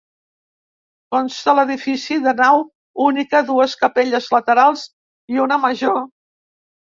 [1.15, 2.63] Consta l'edifici de nau
[3.09, 4.83] única, dues capelles laterals
[5.35, 6.01] i una major.